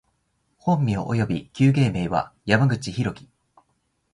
[0.57, 3.29] 本名および旧芸名は、山口大樹（やまぐちひろき）